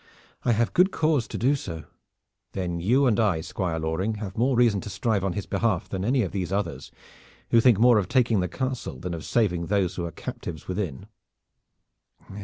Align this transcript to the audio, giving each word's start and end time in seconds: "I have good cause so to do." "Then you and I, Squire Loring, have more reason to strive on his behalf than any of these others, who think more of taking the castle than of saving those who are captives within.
"I 0.43 0.53
have 0.53 0.73
good 0.73 0.91
cause 0.91 1.25
so 1.25 1.37
to 1.37 1.37
do." 1.53 1.83
"Then 2.53 2.79
you 2.79 3.05
and 3.05 3.19
I, 3.19 3.41
Squire 3.41 3.77
Loring, 3.77 4.15
have 4.15 4.35
more 4.35 4.55
reason 4.55 4.81
to 4.81 4.89
strive 4.89 5.23
on 5.23 5.33
his 5.33 5.45
behalf 5.45 5.87
than 5.89 6.03
any 6.03 6.23
of 6.23 6.31
these 6.31 6.51
others, 6.51 6.91
who 7.51 7.61
think 7.61 7.77
more 7.77 7.99
of 7.99 8.07
taking 8.07 8.39
the 8.39 8.47
castle 8.49 8.97
than 8.97 9.13
of 9.13 9.23
saving 9.23 9.67
those 9.67 9.97
who 9.97 10.05
are 10.07 10.11
captives 10.11 10.67
within. 10.67 11.05